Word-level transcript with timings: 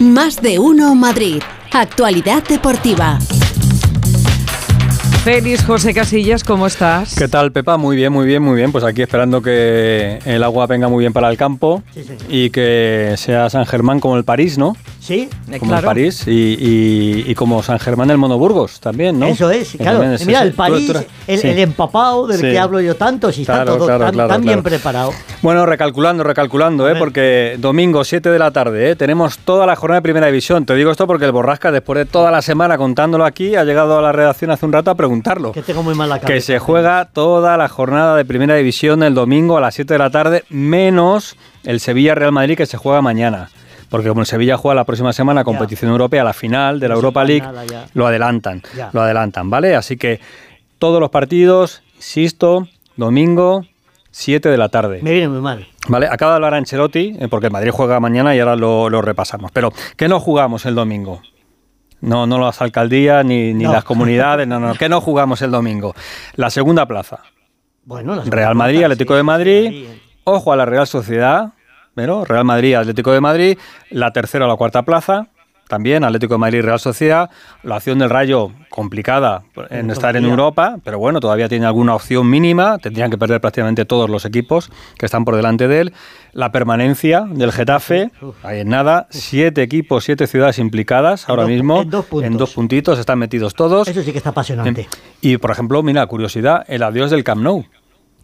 Más 0.00 0.42
de 0.42 0.58
uno 0.58 0.94
Madrid. 0.94 1.40
Actualidad 1.72 2.42
deportiva. 2.42 3.18
Félix 5.22 5.64
José 5.64 5.94
Casillas, 5.94 6.42
¿cómo 6.44 6.66
estás? 6.66 7.14
¿Qué 7.14 7.28
tal, 7.28 7.52
Pepa? 7.52 7.76
Muy 7.76 7.96
bien, 7.96 8.12
muy 8.12 8.26
bien, 8.26 8.42
muy 8.42 8.56
bien. 8.56 8.72
Pues 8.72 8.84
aquí 8.84 9.02
esperando 9.02 9.40
que 9.40 10.18
el 10.24 10.42
agua 10.42 10.66
venga 10.66 10.88
muy 10.88 11.02
bien 11.02 11.12
para 11.12 11.30
el 11.30 11.36
campo 11.36 11.82
y 12.28 12.50
que 12.50 13.14
sea 13.16 13.48
San 13.48 13.64
Germán 13.66 14.00
como 14.00 14.16
el 14.16 14.24
París, 14.24 14.58
¿no? 14.58 14.76
Sí, 15.04 15.28
como 15.58 15.76
el 15.76 15.84
París 15.84 16.24
y, 16.26 17.34
como 17.34 17.62
San 17.62 17.78
Germán 17.78 18.08
el 18.08 18.16
Monoburgos 18.16 18.80
también, 18.80 19.18
¿no? 19.18 19.26
Eso 19.26 19.50
es, 19.50 19.76
claro. 19.76 20.02
Mira, 20.24 20.40
el 20.40 20.54
París, 20.54 20.90
el, 21.26 21.58
empapado 21.58 22.26
del 22.26 22.40
que 22.40 22.58
hablo 22.58 22.80
yo 22.80 22.96
tanto, 22.96 23.30
si 23.30 23.42
está 23.42 23.66
todo 23.66 23.86
tan, 23.86 24.40
bien 24.40 24.62
preparado. 24.62 25.12
Bueno, 25.42 25.66
recalculando, 25.66 26.24
recalculando, 26.24 26.88
¿eh? 26.88 26.94
porque 26.98 27.56
domingo 27.58 28.02
7 28.02 28.30
de 28.30 28.38
la 28.38 28.50
tarde, 28.50 28.92
¿eh? 28.92 28.96
tenemos 28.96 29.36
toda 29.40 29.66
la 29.66 29.76
jornada 29.76 29.98
de 29.98 30.04
Primera 30.04 30.26
División. 30.28 30.64
Te 30.64 30.74
digo 30.74 30.90
esto 30.90 31.06
porque 31.06 31.26
el 31.26 31.32
Borrasca, 31.32 31.70
después 31.70 31.98
de 31.98 32.06
toda 32.06 32.30
la 32.30 32.40
semana 32.40 32.78
contándolo 32.78 33.26
aquí, 33.26 33.56
ha 33.56 33.64
llegado 33.64 33.98
a 33.98 34.00
la 34.00 34.12
redacción 34.12 34.52
hace 34.52 34.64
un 34.64 34.72
rato 34.72 34.90
a 34.90 34.94
preguntarlo. 34.94 35.52
Que 35.52 35.60
tengo 35.60 35.82
muy 35.82 35.94
mal 35.94 36.08
la 36.08 36.18
cabeza. 36.18 36.32
Que 36.32 36.40
se 36.40 36.58
juega 36.58 37.04
toda 37.12 37.58
la 37.58 37.68
jornada 37.68 38.16
de 38.16 38.24
Primera 38.24 38.54
División 38.54 39.02
el 39.02 39.12
domingo 39.12 39.58
a 39.58 39.60
las 39.60 39.74
7 39.74 39.92
de 39.92 39.98
la 39.98 40.08
tarde, 40.08 40.44
menos 40.48 41.36
el 41.64 41.80
Sevilla-Real 41.80 42.32
Madrid 42.32 42.56
que 42.56 42.64
se 42.64 42.78
juega 42.78 43.02
mañana 43.02 43.50
porque 43.88 44.08
como 44.08 44.20
el 44.20 44.26
Sevilla 44.26 44.56
juega 44.56 44.74
la 44.74 44.84
próxima 44.84 45.12
semana 45.12 45.44
competición 45.44 45.90
europea, 45.90 46.24
la 46.24 46.32
final 46.32 46.80
de 46.80 46.88
la 46.88 46.94
Europa 46.94 47.24
League, 47.24 47.46
lo 47.94 48.06
adelantan, 48.06 48.62
lo 48.92 49.02
adelantan, 49.02 49.50
¿vale? 49.50 49.76
Así 49.76 49.96
que 49.96 50.20
todos 50.78 51.00
los 51.00 51.10
partidos, 51.10 51.82
insisto, 51.96 52.68
domingo, 52.96 53.64
7 54.10 54.48
de 54.48 54.56
la 54.56 54.68
tarde. 54.68 55.00
Me 55.02 55.12
viene 55.12 55.28
muy 55.28 55.40
mal. 55.40 55.66
Vale, 55.88 56.06
acaba 56.06 56.32
de 56.32 56.36
hablar 56.36 56.54
Ancelotti, 56.54 57.16
eh, 57.18 57.28
porque 57.28 57.46
el 57.46 57.52
Madrid 57.52 57.70
juega 57.72 57.98
mañana 58.00 58.34
y 58.34 58.40
ahora 58.40 58.54
lo, 58.56 59.02
repasamos. 59.02 59.50
Pero, 59.52 59.72
¿qué 59.96 60.08
no 60.08 60.20
jugamos 60.20 60.66
el 60.66 60.74
domingo? 60.74 61.20
No, 62.00 62.26
no 62.26 62.38
las 62.38 62.60
alcaldías 62.62 63.24
ni, 63.24 63.54
ni 63.54 63.64
las 63.64 63.82
comunidades, 63.82 64.46
no, 64.46 64.60
no, 64.60 64.74
¿qué 64.74 64.88
no 64.88 65.00
jugamos 65.02 65.42
el 65.42 65.50
domingo? 65.50 65.94
La 66.36 66.50
segunda 66.50 66.86
plaza. 66.86 67.20
Bueno, 67.84 68.22
Real 68.24 68.54
Madrid, 68.54 68.82
Atlético 68.84 69.14
de 69.14 69.22
Madrid. 69.22 69.86
Ojo 70.24 70.52
a 70.52 70.56
la 70.56 70.64
Real 70.64 70.86
Sociedad, 70.86 71.52
pero 71.94 72.24
Real 72.24 72.44
Madrid, 72.44 72.74
Atlético 72.74 73.12
de 73.12 73.20
Madrid, 73.20 73.58
la 73.90 74.12
tercera 74.12 74.44
o 74.44 74.48
la 74.48 74.56
cuarta 74.56 74.82
plaza, 74.82 75.28
también 75.68 76.04
Atlético 76.04 76.34
de 76.34 76.38
Madrid 76.38 76.62
Real 76.62 76.78
Sociedad, 76.78 77.30
la 77.62 77.76
opción 77.76 77.98
del 77.98 78.10
Rayo 78.10 78.52
complicada 78.68 79.44
en 79.70 79.90
estar 79.90 80.16
en 80.16 80.24
Europa, 80.24 80.76
pero 80.84 80.98
bueno, 80.98 81.20
todavía 81.20 81.48
tiene 81.48 81.66
alguna 81.66 81.94
opción 81.94 82.28
mínima, 82.28 82.78
tendrían 82.78 83.10
que 83.10 83.18
perder 83.18 83.40
prácticamente 83.40 83.84
todos 83.84 84.10
los 84.10 84.24
equipos 84.24 84.70
que 84.98 85.06
están 85.06 85.24
por 85.24 85.36
delante 85.36 85.68
de 85.68 85.80
él, 85.80 85.92
la 86.32 86.52
permanencia 86.52 87.22
del 87.28 87.52
Getafe, 87.52 88.10
ahí 88.42 88.60
en 88.60 88.68
nada, 88.68 89.06
siete 89.10 89.62
equipos, 89.62 90.04
siete 90.04 90.26
ciudades 90.26 90.58
implicadas 90.58 91.28
ahora 91.28 91.46
mismo, 91.46 91.82
en 91.82 91.90
dos, 92.36 92.52
puntitos, 92.54 92.98
están 92.98 93.18
metidos 93.18 93.54
todos. 93.54 93.88
Eso 93.88 94.02
sí 94.02 94.12
que 94.12 94.18
está 94.18 94.30
apasionante. 94.30 94.88
Y 95.20 95.38
por 95.38 95.50
ejemplo, 95.50 95.82
mira, 95.82 96.06
curiosidad, 96.06 96.64
el 96.68 96.82
adiós 96.82 97.10
del 97.10 97.24
Camp 97.24 97.42
Nou. 97.42 97.64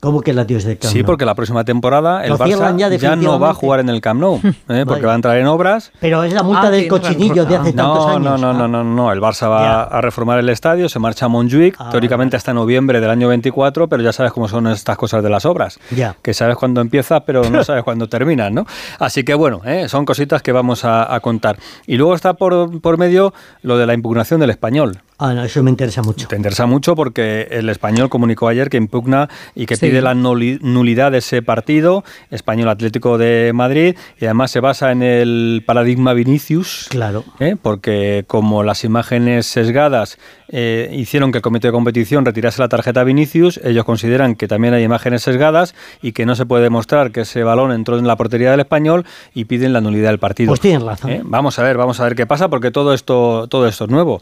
¿Cómo 0.01 0.23
que 0.23 0.31
el 0.31 0.39
adiós 0.39 0.65
del 0.65 0.79
Camp 0.79 0.93
Sí, 0.93 1.03
porque 1.03 1.27
la 1.27 1.35
próxima 1.35 1.63
temporada 1.65 2.25
el 2.25 2.33
Barça 2.33 2.99
ya, 2.99 3.17
no 3.17 3.39
va 3.39 3.51
a 3.51 3.55
jugar 3.55 3.81
en 3.81 3.91
el 3.91 4.01
Camp 4.01 4.19
Nou, 4.19 4.41
¿eh? 4.69 4.85
porque 4.87 5.05
va 5.05 5.13
a 5.13 5.17
entrar 5.17 5.37
en 5.37 5.47
obras. 5.47 5.93
Pero 6.01 6.25
es 6.25 6.33
la 6.33 6.43
multa 6.43 6.69
ah, 6.69 6.71
del 6.71 6.89
cochinillo 6.89 7.45
de 7.45 7.57
hace 7.57 7.75
tantos 7.75 8.07
años. 8.07 8.23
No, 8.23 8.39
no, 8.39 8.55
no, 8.55 8.67
no, 8.67 8.83
no, 8.83 9.13
el 9.13 9.21
Barça 9.21 9.51
va 9.51 9.83
a 9.83 10.01
reformar 10.01 10.39
el 10.39 10.49
estadio, 10.49 10.89
se 10.89 10.99
marcha 10.99 11.27
a 11.27 11.29
Montjuic, 11.29 11.77
ah, 11.79 11.91
teóricamente 11.91 12.37
hasta 12.37 12.55
noviembre 12.55 13.01
del 13.01 13.11
año 13.11 13.29
24, 13.29 13.89
pero 13.89 14.03
ya 14.03 14.13
sabes 14.13 14.33
cómo 14.33 14.49
son 14.49 14.69
estas 14.69 14.97
cosas 14.97 15.23
de 15.23 15.29
las 15.29 15.45
obras, 15.45 15.79
ya. 15.91 16.17
que 16.23 16.33
sabes 16.33 16.57
cuándo 16.57 16.81
empieza, 16.81 17.21
pero 17.21 17.49
no 17.51 17.63
sabes 17.65 17.85
cuándo 17.85 18.09
termina, 18.09 18.49
¿no? 18.49 18.65
Así 18.99 19.23
que 19.23 19.35
bueno, 19.35 19.61
¿eh? 19.67 19.89
son 19.91 20.07
cositas 20.07 20.41
que 20.41 20.53
vamos 20.53 20.87
a, 20.87 21.15
a, 21.15 21.21
contar. 21.21 21.59
Y 21.87 21.97
luego 21.97 22.15
está 22.15 22.33
por, 22.33 22.81
por 22.81 22.97
medio 22.97 23.35
lo 23.63 23.77
de 23.77 23.87
la 23.87 23.93
impugnación 23.93 24.41
del 24.41 24.49
español. 24.49 25.03
Ah, 25.23 25.35
no, 25.35 25.45
eso 25.45 25.63
me 25.63 25.69
interesa 25.69 26.01
mucho. 26.01 26.29
Te 26.29 26.37
interesa 26.37 26.65
mucho 26.65 26.97
porque 26.97 27.47
el 27.51 27.69
español 27.69 28.09
comunicó 28.09 28.49
ayer 28.49 28.71
que 28.71 28.79
impugna 28.79 29.29
y 29.55 29.67
que 29.67 29.77
pide 29.77 29.90
la 30.03 30.15
nulidad 30.15 31.13
de 31.13 31.19
ese 31.19 31.43
partido, 31.43 32.05
Español 32.31 32.69
Atlético 32.69 33.19
de 33.19 33.53
Madrid, 33.55 33.97
y 34.21 34.25
además 34.25 34.51
se 34.51 34.61
basa 34.61 34.93
en 34.93 35.03
el 35.03 35.63
paradigma 35.67 36.13
Vinicius. 36.15 36.87
Claro. 36.91 37.25
¿eh? 37.39 37.57
Porque 37.61 38.25
como 38.27 38.63
las 38.63 38.85
imágenes 38.85 39.47
sesgadas 39.47 40.19
eh, 40.49 40.91
hicieron 40.93 41.33
que 41.33 41.39
el 41.39 41.43
comité 41.43 41.69
de 41.69 41.73
competición 41.73 42.25
retirase 42.25 42.61
la 42.61 42.69
tarjeta 42.69 43.05
Vinicius, 43.05 43.61
ellos 43.63 43.85
consideran 43.85 44.35
que 44.35 44.49
también 44.49 44.75
hay 44.75 44.83
imágenes 44.83 45.23
sesgadas 45.23 45.75
y 46.03 46.13
que 46.13 46.27
no 46.27 46.35
se 46.35 46.47
puede 46.47 46.63
demostrar 46.63 47.13
que 47.13 47.23
ese 47.23 47.43
balón 47.43 47.73
entró 47.73 47.99
en 47.99 48.07
la 48.07 48.17
portería 48.17 48.51
del 48.51 48.61
español 48.61 49.05
y 49.35 49.45
piden 49.45 49.73
la 49.73 49.81
nulidad 49.81 50.11
del 50.11 50.19
partido. 50.19 50.49
Pues 50.49 50.61
tienen 50.61 50.85
razón. 50.87 51.11
¿Eh? 51.11 51.21
Vamos 51.25 51.59
a 51.59 51.63
ver, 51.63 51.77
vamos 51.77 52.01
a 52.01 52.05
ver 52.05 52.15
qué 52.15 52.27
pasa 52.27 52.49
porque 52.49 52.71
todo 52.71 52.95
esto, 52.95 53.47
todo 53.49 53.67
esto 53.67 53.85
es 53.85 53.91
nuevo 53.91 54.21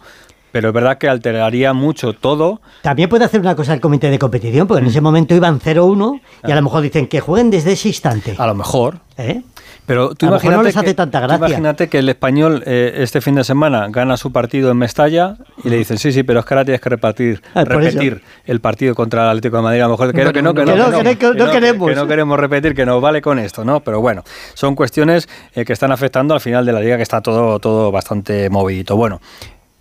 pero 0.53 0.69
es 0.69 0.75
verdad 0.75 0.99
que 0.99 1.09
alteraría 1.09 1.73
mucho 1.73 2.13
todo. 2.13 2.61
También 2.83 3.09
puede 3.09 3.25
hacer 3.25 3.41
una 3.41 3.55
cosa 3.55 3.75
el 3.75 3.81
comité 3.81 4.11
de 4.11 4.19
competición, 4.19 4.67
porque 4.67 4.83
en 4.83 4.89
ese 4.89 5.01
momento 5.01 5.35
iban 5.35 5.61
0-1 5.61 6.21
y 6.47 6.53
a 6.53 6.55
lo 6.55 6.63
mejor 6.63 6.83
dicen 6.83 7.07
que 7.07 7.21
jueguen 7.21 7.51
desde 7.51 7.73
ese 7.73 7.89
instante. 7.89 8.35
A 8.39 8.47
lo 8.47 8.55
mejor. 8.55 9.01
¿Eh? 9.17 9.43
Pero 9.89 10.15
tú 10.15 10.27
imagínate, 10.27 10.71
que, 10.85 10.93
tanta 10.93 11.19
gracia. 11.19 11.49
imagínate 11.49 11.89
que 11.89 12.01
el 12.01 12.11
español 12.11 12.63
eh, 12.67 12.93
este 12.99 13.23
fin 13.23 13.35
de 13.37 13.43
semana 13.43 13.87
gana 13.89 14.19
su 14.19 14.31
partido 14.31 14.71
en 14.71 14.77
Mestalla 14.77 15.37
y 15.65 15.71
le 15.71 15.79
dicen, 15.79 15.97
sí, 15.97 16.13
sí, 16.13 16.25
pero 16.25 16.41
es 16.41 16.45
que 16.45 16.53
ahora 16.53 16.67
tienes 16.67 16.83
que 16.83 16.91
repartir, 16.91 17.43
ah, 17.55 17.65
repetir 17.65 18.23
el 18.45 18.61
partido 18.61 18.95
contra 18.95 19.23
el 19.23 19.29
Atlético 19.31 19.57
de 19.57 19.63
Madrid. 19.63 19.81
A 19.81 19.85
lo 19.85 19.93
mejor 19.93 20.13
que 20.13 20.25
no, 20.25 20.33
que 20.33 20.43
no, 20.43 20.53
que 20.53 20.67
no, 20.67 21.51
queremos. 21.51 21.89
Que 21.89 21.95
no 21.97 22.07
queremos 22.07 22.39
repetir, 22.39 22.75
que 22.75 22.85
nos 22.85 23.01
vale 23.01 23.23
con 23.23 23.39
esto, 23.39 23.65
¿no? 23.65 23.81
Pero 23.81 24.03
bueno, 24.03 24.25
son 24.53 24.75
cuestiones 24.75 25.27
eh, 25.55 25.65
que 25.65 25.73
están 25.73 25.91
afectando 25.91 26.35
al 26.35 26.41
final 26.41 26.67
de 26.67 26.73
la 26.73 26.81
liga, 26.81 26.99
que 26.99 27.03
está 27.03 27.23
todo, 27.23 27.59
todo 27.59 27.91
bastante 27.91 28.51
movidito. 28.51 28.95
Bueno, 28.95 29.23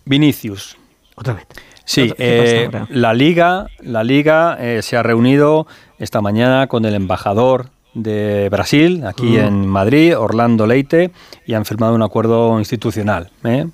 Vinicius. 0.07 0.78
Otra 1.16 1.34
vez. 1.34 1.45
Sí, 1.85 2.13
eh, 2.18 2.69
la 2.90 3.13
liga, 3.13 3.68
la 3.79 4.03
liga 4.03 4.57
eh, 4.59 4.81
se 4.81 4.97
ha 4.97 5.03
reunido 5.03 5.68
esta 6.00 6.22
mañana 6.22 6.68
con 6.68 6.84
el 6.85 6.94
embajador 6.94 7.69
de 7.94 8.48
Brasil, 8.50 9.03
aquí 9.06 9.38
en 9.38 9.66
Madrid, 9.66 10.18
Orlando 10.18 10.68
Leite, 10.68 11.12
y 11.46 11.53
han 11.53 11.66
firmado 11.66 11.96
un 11.96 12.03
acuerdo 12.03 12.59
institucional. 12.59 13.31
¿eh? 13.44 13.68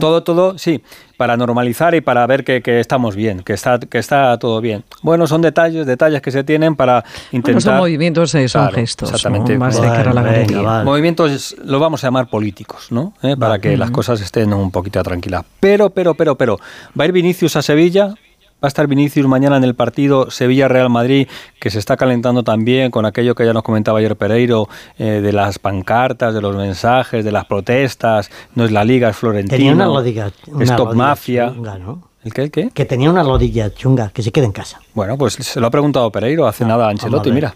Todo, 0.00 0.22
todo, 0.22 0.56
sí, 0.56 0.82
para 1.16 1.36
normalizar 1.36 1.94
y 1.94 2.00
para 2.00 2.26
ver 2.26 2.44
que, 2.44 2.62
estamos 2.80 3.14
bien, 3.14 3.42
que 3.42 3.52
está, 3.52 3.78
que 3.78 3.98
está 3.98 4.38
todo 4.38 4.60
bien. 4.60 4.84
Bueno, 5.02 5.26
son 5.26 5.42
detalles, 5.42 5.86
detalles 5.86 6.22
que 6.22 6.30
se 6.30 6.44
tienen 6.44 6.76
para 6.76 7.04
intentar... 7.32 7.54
Bueno, 7.54 7.60
son 7.60 7.76
movimientos, 7.76 8.34
eh, 8.34 8.48
son 8.48 8.70
gestos. 8.70 9.10
Exactamente. 9.10 9.58
Más 9.58 9.80
de 9.80 9.88
cara 9.88 10.12
a 10.12 10.14
la 10.14 10.84
Movimientos, 10.84 11.56
lo 11.62 11.78
vamos 11.80 12.02
a 12.04 12.06
llamar 12.06 12.28
políticos, 12.28 12.88
¿no? 12.90 13.12
¿Eh? 13.22 13.36
Para 13.36 13.58
que 13.58 13.76
las 13.76 13.90
cosas 13.90 14.20
estén 14.20 14.54
un 14.54 14.70
poquito 14.70 15.02
tranquilas. 15.02 15.44
Pero, 15.60 15.90
pero, 15.90 16.14
pero, 16.14 16.36
pero, 16.36 16.58
¿va 16.98 17.04
a 17.04 17.06
ir 17.06 17.12
Vinicius 17.12 17.56
a 17.56 17.62
Sevilla? 17.62 18.14
Va 18.62 18.66
a 18.66 18.68
estar 18.68 18.88
Vinicius 18.88 19.26
mañana 19.28 19.56
en 19.56 19.62
el 19.62 19.76
partido 19.76 20.32
Sevilla-Real 20.32 20.90
Madrid, 20.90 21.28
que 21.60 21.70
se 21.70 21.78
está 21.78 21.96
calentando 21.96 22.42
también 22.42 22.90
con 22.90 23.06
aquello 23.06 23.36
que 23.36 23.46
ya 23.46 23.52
nos 23.52 23.62
comentaba 23.62 24.00
ayer 24.00 24.16
Pereiro, 24.16 24.68
eh, 24.98 25.20
de 25.22 25.32
las 25.32 25.60
pancartas, 25.60 26.34
de 26.34 26.40
los 26.40 26.56
mensajes, 26.56 27.24
de 27.24 27.30
las 27.30 27.44
protestas. 27.44 28.32
No 28.56 28.64
es 28.64 28.72
la 28.72 28.82
Liga, 28.84 29.10
es 29.10 29.16
Florentino. 29.16 29.56
Tenía 29.56 29.72
una 29.72 29.86
rodilla. 29.86 30.32
Una 30.48 30.64
Stop 30.64 30.94
Mafia. 30.94 31.54
¿El 32.24 32.34
qué, 32.34 32.50
qué? 32.50 32.70
Que 32.70 32.84
tenía 32.84 33.10
una 33.10 33.22
rodilla 33.22 33.72
chunga, 33.72 34.10
que 34.10 34.24
se 34.24 34.32
quede 34.32 34.46
en 34.46 34.52
casa. 34.52 34.80
Bueno, 34.92 35.16
pues 35.16 35.34
se 35.34 35.60
lo 35.60 35.68
ha 35.68 35.70
preguntado 35.70 36.10
Pereiro 36.10 36.48
hace 36.48 36.64
ah, 36.64 36.68
nada 36.68 36.86
a 36.86 36.90
Ancelotti, 36.90 37.30
mira. 37.30 37.54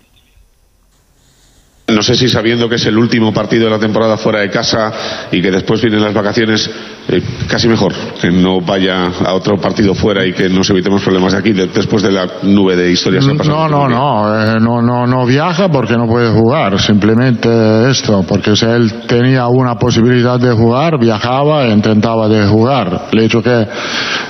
No 1.95 2.03
sé 2.03 2.15
si 2.15 2.29
sabiendo 2.29 2.69
que 2.69 2.77
es 2.77 2.87
el 2.87 2.97
último 2.97 3.33
partido 3.33 3.65
de 3.67 3.71
la 3.71 3.79
temporada 3.79 4.17
fuera 4.17 4.41
de 4.41 4.51
casa 4.51 4.93
y 5.31 5.41
que 5.41 5.51
después 5.51 5.81
vienen 5.81 6.03
las 6.03 6.15
vacaciones, 6.15 6.71
eh, 7.09 7.23
casi 7.49 7.69
mejor 7.69 7.93
que 8.21 8.31
no 8.31 8.61
vaya 8.61 9.07
a 9.25 9.35
otro 9.35 9.59
partido 9.59 9.95
fuera 9.95 10.25
y 10.25 10.33
que 10.33 10.49
nos 10.49 10.69
evitemos 10.71 11.03
problemas 11.03 11.33
de 11.33 11.39
aquí 11.39 11.53
después 11.53 12.03
de 12.03 12.13
la 12.13 12.27
nube 12.43 12.77
de 12.77 12.91
historias 12.91 13.27
que 13.27 13.35
No, 13.35 13.69
no, 13.69 13.89
no, 13.89 14.43
eh, 14.43 14.61
no, 14.61 14.81
no, 14.81 15.07
no 15.07 15.27
viaja 15.27 15.69
porque 15.69 15.97
no 15.97 16.07
puede 16.07 16.31
jugar, 16.31 16.81
simplemente 16.81 17.91
esto, 17.91 18.25
porque 18.27 18.57
si 18.57 18.67
él 18.67 19.03
tenía 19.07 19.49
una 19.49 19.77
posibilidad 19.77 20.39
de 20.39 20.53
jugar, 20.53 20.99
viajaba 20.99 21.67
e 21.67 21.71
intentaba 21.73 22.29
de 22.29 22.47
jugar. 22.47 23.09
El 23.13 23.19
hecho 23.21 23.43
que 23.43 23.67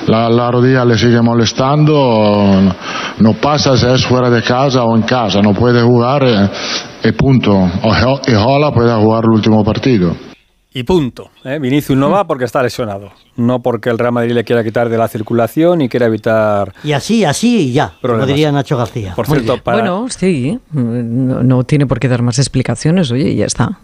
la, 0.06 0.28
la 0.28 0.50
rodilla 0.50 0.84
le 0.84 0.96
sigue 0.96 1.20
molestando, 1.22 2.72
no 3.18 3.34
pasa 3.40 3.76
si 3.76 3.86
es 3.86 4.04
fuera 4.04 4.30
de 4.30 4.42
casa 4.42 4.84
o 4.84 4.96
en 4.96 5.02
casa, 5.02 5.40
no 5.40 5.52
puede 5.54 5.82
jugar. 5.82 6.22
Eh, 6.24 6.50
y 7.04 7.12
punto. 7.12 7.52
Y 8.26 8.34
ojalá 8.34 8.72
pueda 8.72 8.98
jugar 8.98 9.24
el 9.24 9.30
último 9.30 9.64
partido. 9.64 10.14
Y 10.74 10.84
punto. 10.84 11.30
¿eh? 11.44 11.58
Vinicius 11.60 11.98
no 11.98 12.10
va 12.10 12.24
porque 12.26 12.44
está 12.44 12.62
lesionado. 12.62 13.10
No 13.36 13.60
porque 13.60 13.90
el 13.90 13.98
Real 13.98 14.12
Madrid 14.12 14.32
le 14.32 14.42
quiera 14.44 14.64
quitar 14.64 14.88
de 14.88 14.96
la 14.96 15.06
circulación 15.06 15.82
y 15.82 15.88
quiera 15.88 16.06
evitar. 16.06 16.72
Y 16.82 16.92
así, 16.92 17.24
así 17.24 17.68
y 17.68 17.72
ya. 17.72 17.92
Como 18.00 18.24
diría 18.24 18.50
Nacho 18.52 18.78
García. 18.78 19.12
Por 19.14 19.26
cierto, 19.26 19.58
Bueno, 19.64 20.06
sí. 20.08 20.58
No, 20.72 21.64
tiene 21.64 21.86
por 21.86 22.00
qué 22.00 22.08
dar 22.08 22.22
más 22.22 22.38
explicaciones. 22.38 23.10
Oye, 23.12 23.34
ya 23.34 23.44
está. 23.46 23.78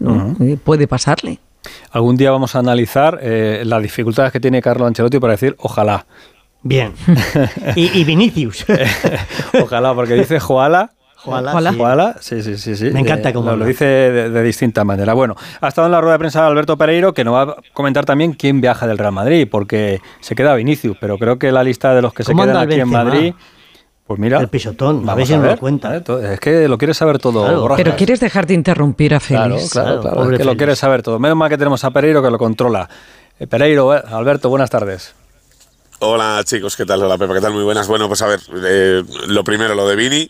Puede 0.63 0.87
pasarle. 0.87 1.39
Algún 1.91 2.15
día 2.17 2.31
vamos 2.31 2.55
a 2.55 2.59
analizar 2.59 3.19
eh, 3.21 3.63
las 3.65 3.81
dificultades 3.81 4.31
que 4.31 4.39
tiene 4.39 4.61
Carlo 4.61 4.85
Ancelotti 4.85 5.19
para 5.19 5.33
decir 5.33 5.55
ojalá. 5.59 6.05
Bien. 6.61 6.93
y, 7.75 7.99
y 7.99 8.03
Vinicius. 8.03 8.65
ojalá, 9.61 9.93
porque 9.93 10.13
dice 10.15 10.39
Joala 10.39 10.91
Juala. 11.17 11.71
sí. 11.71 11.77
Juala, 11.77 12.15
sí, 12.21 12.41
sí, 12.43 12.57
sí, 12.57 12.75
sí. 12.77 12.91
Me 12.91 13.01
encanta 13.01 13.29
Eh, 13.29 13.33
cómo 13.33 13.51
lo, 13.51 13.57
lo 13.57 13.65
dice 13.65 13.83
de, 13.85 14.29
de 14.29 14.43
distinta 14.43 14.85
manera. 14.85 15.13
Bueno, 15.13 15.35
ha 15.59 15.67
estado 15.67 15.87
en 15.87 15.91
la 15.91 15.99
rueda 15.99 16.13
de 16.13 16.19
prensa 16.19 16.45
Alberto 16.47 16.77
Pereiro, 16.77 17.13
que 17.13 17.25
nos 17.25 17.33
va 17.33 17.41
a 17.41 17.55
comentar 17.73 18.05
también 18.05 18.31
quién 18.33 18.61
viaja 18.61 18.87
del 18.87 18.97
Real 18.97 19.11
Madrid, 19.11 19.45
porque 19.51 19.99
se 20.21 20.33
queda 20.33 20.55
Vinicius, 20.55 20.95
pero 20.99 21.17
creo 21.17 21.37
que 21.37 21.51
la 21.51 21.61
lista 21.63 21.93
de 21.93 22.01
los 22.01 22.13
que 22.13 22.23
se 22.23 22.31
¿Cómo 22.31 22.43
quedan 22.43 22.55
aquí 22.57 22.79
en? 22.79 22.87
Madrid, 22.87 23.33
pues 24.09 24.19
mira, 24.19 24.39
El 24.39 24.47
pisotón, 24.47 25.07
a 25.07 25.13
ver 25.13 25.27
si 25.27 25.37
nos 25.37 25.45
lo 25.45 25.57
cuenta. 25.57 25.95
Es 25.95 26.39
que 26.39 26.67
lo 26.67 26.79
quieres 26.79 26.97
saber 26.97 27.19
todo, 27.19 27.43
Claro. 27.45 27.75
Pero 27.75 27.95
quieres 27.95 28.19
dejar 28.19 28.47
de 28.47 28.55
interrumpir 28.55 29.13
a 29.13 29.19
Félix. 29.19 29.69
claro, 29.69 30.01
Claro, 30.01 30.15
claro, 30.15 30.31
es 30.31 30.37
que 30.39 30.43
lo 30.45 30.57
quieres 30.57 30.79
saber 30.79 31.03
todo. 31.03 31.19
Menos 31.19 31.37
mal 31.37 31.47
que 31.47 31.59
tenemos 31.59 31.83
a 31.83 31.91
Pereiro 31.91 32.23
que 32.23 32.31
lo 32.31 32.39
controla. 32.39 32.89
Eh, 33.39 33.45
Pereiro, 33.45 33.95
eh, 33.95 34.01
Alberto, 34.09 34.49
buenas 34.49 34.71
tardes. 34.71 35.13
Hola 35.99 36.41
chicos, 36.43 36.75
¿qué 36.75 36.87
tal? 36.87 37.03
Hola 37.03 37.19
Pepa, 37.19 37.35
¿qué 37.35 37.41
tal? 37.41 37.53
Muy 37.53 37.63
buenas. 37.63 37.87
Bueno, 37.87 38.07
pues 38.07 38.23
a 38.23 38.25
ver, 38.25 38.39
eh, 38.65 39.03
lo 39.27 39.43
primero, 39.43 39.75
lo 39.75 39.87
de 39.87 39.95
Vini. 39.95 40.27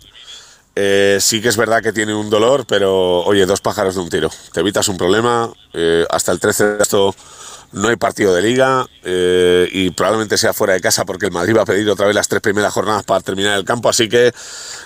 Eh, 0.75 1.17
sí 1.21 1.41
que 1.41 1.47
es 1.47 1.55
verdad 1.55 1.81
que 1.81 1.93
tiene 1.93 2.13
un 2.13 2.29
dolor, 2.29 2.65
pero 2.67 3.21
oye, 3.21 3.45
dos 3.45 3.61
pájaros 3.61 3.95
de 3.95 4.01
un 4.01 4.09
tiro. 4.09 4.29
Te 4.51 4.59
evitas 4.59 4.89
un 4.89 4.97
problema. 4.97 5.49
eh, 5.73 6.05
hasta 6.09 6.33
el 6.33 6.39
13 6.41 6.65
de 6.65 6.83
esto 6.83 7.15
no 7.71 7.87
hay 7.89 7.95
partido 7.95 8.33
de 8.33 8.41
liga 8.41 8.87
eh, 9.03 9.67
y 9.71 9.91
probablemente 9.91 10.37
sea 10.37 10.53
fuera 10.53 10.73
de 10.73 10.81
casa 10.81 11.05
porque 11.05 11.27
el 11.27 11.31
Madrid 11.31 11.55
va 11.55 11.61
a 11.61 11.65
pedir 11.65 11.89
otra 11.89 12.07
vez 12.07 12.15
las 12.15 12.27
tres 12.27 12.41
primeras 12.41 12.73
jornadas 12.73 13.03
para 13.03 13.21
terminar 13.21 13.57
el 13.57 13.65
campo. 13.65 13.89
Así 13.89 14.09
que, 14.09 14.31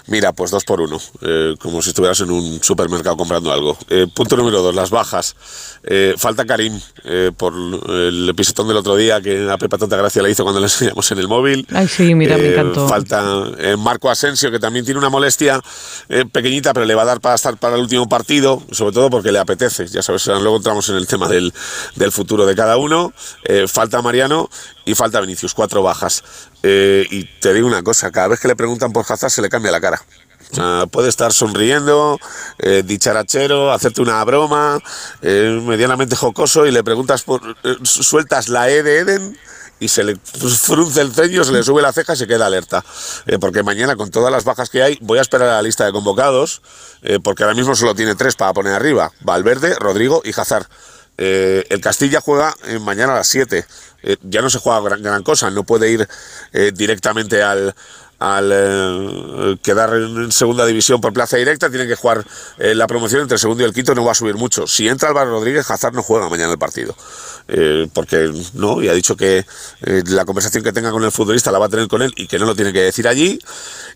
mira, 0.08 0.34
pues 0.34 0.52
dos 0.52 0.64
por 0.64 0.82
uno, 0.82 1.00
eh, 1.22 1.56
como 1.60 1.82
si 1.82 1.90
estuvieras 1.90 2.20
en 2.22 2.32
un 2.32 2.62
supermercado 2.64 3.18
comprando 3.18 3.52
algo. 3.52 3.78
Eh, 3.90 4.08
punto 4.14 4.36
número 4.38 4.62
dos, 4.62 4.76
las 4.76 4.90
bajas. 4.90 5.36
Eh, 5.84 6.16
falta 6.18 6.46
Karim 6.46 6.80
eh, 7.04 7.32
por 7.36 7.54
el 7.54 8.30
episodio 8.30 8.68
del 8.70 8.78
otro 8.78 8.96
día 8.96 9.20
que 9.22 9.50
a 9.50 9.58
Pepa 9.58 9.78
tanta 9.78 9.98
gracia 9.98 10.22
le 10.22 10.32
hizo 10.32 10.44
cuando 10.44 10.60
le 10.60 10.68
enseñamos 10.68 11.12
en 11.12 11.18
el 11.20 11.28
móvil. 11.28 11.68
Ay, 11.74 11.88
sí, 11.88 12.14
mira, 12.16 12.38
me 12.38 12.44
Eh, 12.44 12.52
encantó. 12.54 12.88
Falta 12.88 13.24
Marco 13.78 14.10
Asensio, 14.10 14.52
que 14.52 14.60
también 14.60 14.86
tiene 14.86 14.98
una 15.00 15.10
molestia 15.10 15.62
pequeñita, 16.32 16.74
pero 16.74 16.86
le 16.86 16.96
va 16.96 17.04
a 17.04 17.06
dar 17.06 17.22
para 17.22 17.36
estar 17.36 17.58
para 17.58 17.76
el 17.76 17.82
último 17.82 18.08
partido, 18.08 18.62
sobre 18.72 18.94
todo 18.94 19.10
porque 19.10 19.32
le 19.32 19.40
apetece. 19.40 19.88
Ya 19.88 20.02
sabes, 20.02 20.28
luego 20.28 20.58
entramos 20.58 20.88
en 20.90 20.96
el 20.96 21.08
tema 21.08 21.28
del, 21.28 21.54
del 21.96 22.12
futuro 22.12 22.46
de 22.46 22.56
cada 22.56 22.73
uno. 22.78 23.14
Eh, 23.44 23.68
falta 23.68 24.02
Mariano 24.02 24.50
y 24.86 24.96
falta 24.96 25.22
Vinicius, 25.22 25.54
cuatro 25.54 25.84
bajas. 25.84 26.24
Eh, 26.62 27.06
y 27.10 27.26
te 27.40 27.54
digo 27.54 27.68
una 27.68 27.84
cosa, 27.84 28.12
cada 28.12 28.30
vez 28.30 28.40
que 28.40 28.48
le 28.48 28.56
preguntan 28.56 28.94
por 28.94 29.06
Hazard 29.08 29.32
se 29.32 29.42
le 29.42 29.50
cambia 29.50 29.72
la 29.72 29.82
cara. 29.82 30.02
Puede 30.92 31.10
estar 31.10 31.34
sonriendo, 31.34 32.20
eh, 32.60 32.84
dicharachero, 32.86 33.72
hacerte 33.72 34.02
una 34.02 34.24
broma, 34.24 34.80
medianamente 35.22 36.16
jocoso 36.16 36.68
y 36.68 36.72
le 36.72 36.84
preguntas 36.84 37.24
por... 37.24 37.42
sueltas 37.84 38.50
la 38.50 38.70
E 38.70 38.84
de 38.84 39.00
Eden 39.00 39.40
y 39.80 39.88
se 39.88 40.04
le 40.04 40.16
frunce 40.16 41.02
el 41.02 41.12
ceño, 41.12 41.44
se 41.44 41.54
le 41.54 41.64
sube 41.64 41.82
la 41.82 41.92
ceja 41.92 42.14
y 42.14 42.18
se 42.18 42.28
queda 42.28 42.46
alerta. 42.46 42.86
Porque 43.42 43.64
mañana, 43.64 43.96
con 43.96 44.12
todas 44.12 44.32
las 44.32 44.44
bajas 44.44 44.70
que 44.70 44.84
hay, 44.84 45.00
voy 45.02 45.18
a 45.18 45.22
esperar 45.22 45.50
a 45.50 45.54
la 45.54 45.62
lista 45.64 45.86
de 45.86 45.92
convocados, 45.92 46.62
porque 47.24 47.44
ahora 47.44 47.56
mismo 47.56 47.76
solo 47.76 47.96
tiene 47.96 48.14
tres 48.14 48.36
para 48.36 48.54
poner 48.54 48.74
arriba: 48.74 49.12
Valverde, 49.22 49.74
Rodrigo 49.80 50.22
y 50.24 50.40
Hazard. 50.40 50.68
Eh, 51.18 51.66
el 51.70 51.80
Castilla 51.80 52.22
juega 52.22 52.56
eh, 52.66 52.80
mañana 52.80 53.14
a 53.14 53.18
las 53.18 53.28
7. 53.28 53.66
Eh, 54.04 54.18
ya 54.24 54.42
no 54.42 54.50
se 54.50 54.60
juega 54.60 54.82
gran, 54.82 55.02
gran 55.02 55.24
cosa, 55.24 55.50
no 55.50 55.64
puede 55.64 55.90
ir 55.90 56.08
directamente 56.74 57.42
al, 57.42 57.74
al 58.20 59.60
quedar 59.62 59.94
en 59.96 60.32
segunda 60.32 60.66
división 60.66 61.00
por 61.00 61.14
plaza 61.14 61.38
directa, 61.38 61.70
tienen 61.70 61.88
que 61.88 61.96
jugar 61.96 62.26
la 62.58 62.86
promoción 62.86 63.22
entre 63.22 63.36
el 63.36 63.40
segundo 63.40 63.64
y 63.64 63.66
el 63.66 63.74
quinto, 63.74 63.96
no 63.96 64.04
va 64.04 64.12
a 64.12 64.16
subir 64.16 64.36
mucho. 64.36 64.68
Si 64.68 64.90
entra 64.90 65.08
Álvaro 65.08 65.32
Rodríguez, 65.32 65.70
Hazard 65.72 65.94
no 65.94 66.04
juega 66.04 66.28
mañana 66.28 66.52
el 66.52 66.58
partido. 66.60 66.96
Porque 67.94 68.30
no, 68.56 68.82
y 68.82 68.90
ha 68.90 68.94
dicho 68.94 69.16
que 69.16 69.46
la 69.82 70.26
conversación 70.26 70.66
que 70.66 70.74
tenga 70.74 70.92
con 70.92 71.04
el 71.06 71.12
futbolista 71.12 71.52
la 71.52 71.60
va 71.60 71.68
a 71.68 71.70
tener 71.70 71.88
con 71.88 72.02
él 72.02 72.12
y 72.18 72.28
que 72.28 72.38
no 72.38 72.46
lo 72.46 72.56
tiene 72.56 72.74
que 72.74 72.82
decir 72.82 73.08
allí. 73.08 73.40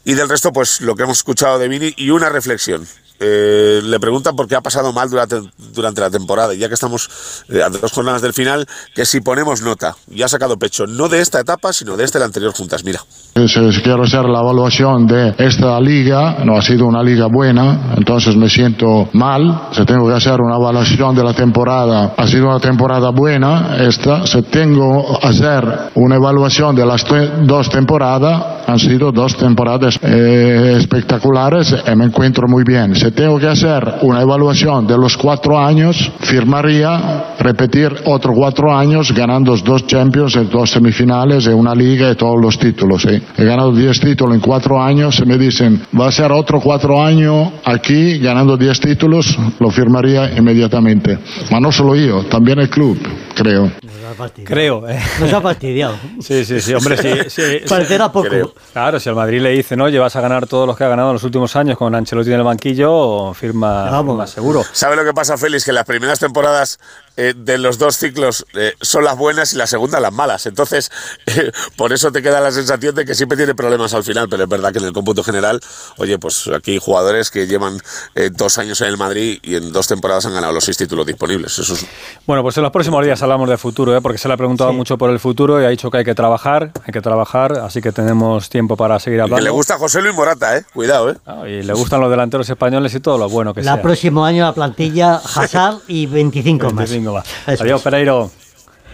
Y 0.05 0.13
del 0.13 0.29
resto, 0.29 0.53
pues 0.53 0.79
lo 0.79 0.95
que 0.95 1.03
hemos 1.03 1.17
escuchado 1.17 1.59
de 1.59 1.67
Vini 1.67 1.93
y 1.97 2.11
una 2.11 2.29
reflexión. 2.29 2.87
Eh, 3.19 3.81
le 3.83 3.99
preguntan 3.99 4.35
por 4.35 4.47
qué 4.47 4.55
ha 4.55 4.61
pasado 4.61 4.93
mal 4.93 5.09
durante, 5.09 5.41
durante 5.73 6.01
la 6.01 6.09
temporada, 6.09 6.53
y 6.53 6.59
ya 6.59 6.67
que 6.67 6.75
estamos 6.75 7.43
eh, 7.49 7.63
a 7.63 7.69
dos 7.69 7.91
jornadas 7.91 8.21
del 8.21 8.33
final, 8.33 8.65
que 8.93 9.05
si 9.05 9.21
ponemos 9.21 9.61
nota, 9.61 9.95
ya 10.07 10.25
ha 10.25 10.29
sacado 10.29 10.57
pecho, 10.57 10.85
no 10.85 11.09
de 11.09 11.21
esta 11.21 11.39
etapa, 11.39 11.73
sino 11.73 11.95
de 11.95 12.07
y 12.07 12.19
la 12.19 12.25
anterior 12.25 12.53
juntas. 12.53 12.83
Mira. 12.83 13.01
Quiero 13.33 14.03
hacer 14.03 14.25
la 14.25 14.39
evaluación 14.39 15.05
de 15.05 15.35
esta 15.37 15.79
liga, 15.79 16.43
no 16.43 16.57
ha 16.57 16.61
sido 16.61 16.87
una 16.87 17.03
liga 17.03 17.27
buena, 17.27 17.93
entonces 17.95 18.35
me 18.35 18.49
siento 18.49 19.09
mal. 19.13 19.69
Si 19.73 19.85
tengo 19.85 20.07
que 20.07 20.15
hacer 20.15 20.41
una 20.41 20.55
evaluación 20.55 21.15
de 21.15 21.23
la 21.23 21.33
temporada, 21.33 22.15
ha 22.17 22.27
sido 22.27 22.47
una 22.47 22.59
temporada 22.59 23.11
buena 23.11 23.77
esta. 23.77 24.25
Si 24.25 24.41
tengo 24.43 25.19
que 25.19 25.27
hacer 25.27 25.91
una 25.95 26.15
evaluación 26.15 26.75
de 26.75 26.85
las 26.85 27.05
dos 27.43 27.69
temporadas, 27.69 28.65
han 28.67 28.79
sido 28.79 29.11
dos 29.11 29.37
temporadas 29.37 29.99
eh, 30.01 30.75
espectaculares 30.77 31.75
me 31.95 32.05
encuentro 32.05 32.47
muy 32.47 32.63
bien. 32.63 32.95
Tengo 33.11 33.39
que 33.39 33.47
hacer 33.47 33.99
una 34.01 34.21
evaluación 34.21 34.87
de 34.87 34.97
los 34.97 35.17
cuatro 35.17 35.57
años, 35.59 36.11
firmaría 36.19 37.35
repetir 37.39 37.93
otros 38.05 38.35
cuatro 38.35 38.75
años 38.75 39.13
ganando 39.13 39.55
dos 39.57 39.85
Champions, 39.87 40.37
dos 40.51 40.71
semifinales, 40.71 41.47
una 41.47 41.73
liga 41.73 42.11
y 42.11 42.15
todos 42.15 42.39
los 42.41 42.57
títulos. 42.57 43.03
¿sí? 43.03 43.21
He 43.37 43.45
ganado 43.45 43.71
10 43.71 43.99
títulos 43.99 44.35
en 44.35 44.41
cuatro 44.41 44.81
años. 44.81 45.25
me 45.25 45.37
dicen, 45.37 45.81
va 45.99 46.07
a 46.07 46.11
ser 46.11 46.31
otro 46.31 46.59
cuatro 46.59 47.03
años 47.03 47.49
aquí 47.65 48.19
ganando 48.19 48.57
10 48.57 48.79
títulos, 48.79 49.37
lo 49.59 49.69
firmaría 49.69 50.37
inmediatamente. 50.37 51.17
Pero 51.47 51.61
no 51.61 51.71
solo 51.71 51.95
yo, 51.95 52.23
también 52.23 52.59
el 52.59 52.69
club, 52.69 52.97
creo. 53.35 53.71
Ha 54.09 54.13
fastidiado. 54.13 54.53
Creo. 54.53 54.89
eh. 54.89 54.99
Nos 55.19 55.33
ha 55.33 55.41
fastidiado. 55.41 55.97
Sí, 56.21 56.43
sí, 56.45 56.59
sí, 56.61 56.73
hombre, 56.73 56.97
sí. 56.97 57.29
sí, 57.29 57.41
sí. 57.59 57.59
Parecerá 57.69 58.11
poco. 58.11 58.27
Creo. 58.27 58.53
Claro, 58.73 58.99
si 58.99 59.07
al 59.09 59.15
Madrid 59.15 59.41
le 59.41 59.49
dicen, 59.51 59.79
oye, 59.81 59.99
vas 59.99 60.15
a 60.15 60.21
ganar 60.21 60.47
todos 60.47 60.65
los 60.67 60.75
que 60.77 60.83
ha 60.83 60.87
ganado 60.87 61.09
en 61.09 61.13
los 61.13 61.23
últimos 61.23 61.55
años 61.55 61.77
con 61.77 61.93
Ancelotti 61.95 62.29
en 62.31 62.37
el 62.39 62.43
banquillo, 62.43 63.33
firma, 63.33 63.89
Vamos. 63.89 64.29
seguro. 64.29 64.63
¿Sabe 64.71 64.95
lo 64.95 65.03
que 65.05 65.13
pasa, 65.13 65.37
Félix? 65.37 65.63
Que 65.65 65.71
las 65.73 65.85
primeras 65.85 66.19
temporadas 66.19 66.79
eh, 67.17 67.33
de 67.35 67.57
los 67.57 67.77
dos 67.77 67.97
ciclos 67.97 68.45
eh, 68.53 68.73
son 68.81 69.03
las 69.03 69.17
buenas 69.17 69.53
y 69.53 69.57
la 69.57 69.67
segunda 69.67 69.99
las 69.99 70.11
malas. 70.13 70.45
Entonces, 70.45 70.91
eh, 71.27 71.51
por 71.75 71.93
eso 71.93 72.11
te 72.11 72.21
queda 72.21 72.39
la 72.41 72.51
sensación 72.51 72.95
de 72.95 73.05
que 73.05 73.15
siempre 73.15 73.37
tiene 73.37 73.55
problemas 73.55 73.93
al 73.93 74.03
final, 74.03 74.27
pero 74.29 74.43
es 74.43 74.49
verdad 74.49 74.71
que 74.71 74.79
en 74.79 74.85
el 74.85 74.93
cómputo 74.93 75.23
general, 75.23 75.59
oye, 75.97 76.17
pues 76.19 76.47
aquí 76.55 76.71
hay 76.71 76.79
jugadores 76.79 77.29
que 77.31 77.47
llevan 77.47 77.79
eh, 78.15 78.29
dos 78.31 78.57
años 78.57 78.81
en 78.81 78.87
el 78.87 78.97
Madrid 78.97 79.39
y 79.43 79.55
en 79.55 79.71
dos 79.71 79.87
temporadas 79.87 80.25
han 80.25 80.33
ganado 80.33 80.53
los 80.53 80.63
seis 80.63 80.77
títulos 80.77 81.05
disponibles. 81.05 81.57
Eso 81.57 81.73
es 81.73 81.85
Bueno, 82.25 82.43
pues 82.43 82.57
en 82.57 82.63
los 82.63 82.71
próximos 82.71 83.03
días 83.03 83.21
hablamos 83.21 83.49
de 83.49 83.57
futuro, 83.57 83.91
¿eh? 83.97 84.01
porque 84.01 84.17
se 84.17 84.27
le 84.27 84.33
ha 84.33 84.37
preguntado 84.37 84.71
mucho 84.73 84.97
por 84.97 85.09
el 85.09 85.19
futuro 85.19 85.61
y 85.61 85.65
ha 85.65 85.69
dicho 85.69 85.89
que 85.91 85.97
hay 85.99 86.03
que 86.05 86.15
trabajar, 86.15 86.71
hay 86.85 86.91
que 86.93 87.01
trabajar, 87.01 87.53
así 87.59 87.81
que 87.81 87.91
tenemos 87.91 88.49
tiempo 88.49 88.77
para 88.77 88.99
seguir 88.99 89.17
que 89.19 89.23
hablando. 89.23 89.43
le 89.43 89.49
gusta 89.49 89.77
José 89.77 90.01
Luis 90.01 90.15
Morata, 90.15 90.57
¿eh? 90.57 90.65
Cuidado, 90.73 91.11
¿eh? 91.11 91.17
Ah, 91.25 91.43
y 91.47 91.63
le 91.63 91.73
gustan 91.73 91.99
los 92.01 92.09
delanteros 92.09 92.49
españoles 92.49 92.93
y 92.95 92.99
todo 92.99 93.17
lo 93.17 93.29
bueno 93.29 93.53
que 93.53 93.61
La 93.63 93.73
sea. 93.73 93.81
próximo 93.81 94.23
año 94.25 94.45
la 94.45 94.53
plantilla 94.53 95.15
Hazard 95.15 95.79
y 95.87 96.05
25, 96.05 96.67
25 96.73 97.13
más. 97.13 97.25
más. 97.47 97.61
Adiós. 97.61 97.81
Pereiro. 97.81 98.31